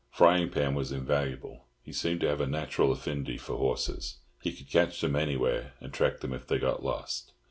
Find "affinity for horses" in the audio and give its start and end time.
2.91-4.17